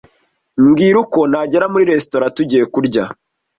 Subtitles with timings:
[0.65, 3.03] Mbwira uko nagera muri resitora tugiye kurya.